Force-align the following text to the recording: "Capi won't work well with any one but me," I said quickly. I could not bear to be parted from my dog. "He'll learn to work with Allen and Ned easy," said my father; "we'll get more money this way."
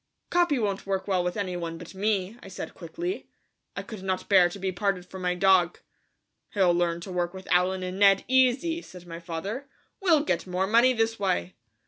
"Capi 0.31 0.57
won't 0.57 0.87
work 0.87 1.07
well 1.07 1.23
with 1.23 1.37
any 1.37 1.55
one 1.55 1.77
but 1.77 1.93
me," 1.93 2.35
I 2.41 2.47
said 2.47 2.73
quickly. 2.73 3.27
I 3.75 3.83
could 3.83 4.01
not 4.01 4.27
bear 4.29 4.49
to 4.49 4.57
be 4.57 4.71
parted 4.71 5.05
from 5.05 5.21
my 5.21 5.35
dog. 5.35 5.77
"He'll 6.55 6.73
learn 6.73 7.01
to 7.01 7.11
work 7.11 7.35
with 7.35 7.47
Allen 7.51 7.83
and 7.83 7.99
Ned 7.99 8.25
easy," 8.27 8.81
said 8.81 9.05
my 9.05 9.19
father; 9.19 9.67
"we'll 10.01 10.23
get 10.23 10.47
more 10.47 10.65
money 10.65 10.93
this 10.93 11.19
way." 11.19 11.53